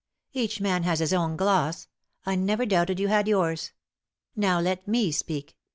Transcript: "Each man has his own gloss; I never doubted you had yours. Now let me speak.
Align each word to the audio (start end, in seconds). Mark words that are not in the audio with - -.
"Each 0.33 0.59
man 0.59 0.81
has 0.81 0.97
his 0.97 1.13
own 1.13 1.37
gloss; 1.37 1.87
I 2.25 2.33
never 2.33 2.65
doubted 2.65 2.99
you 2.99 3.07
had 3.09 3.27
yours. 3.27 3.71
Now 4.35 4.59
let 4.59 4.87
me 4.87 5.11
speak. 5.11 5.55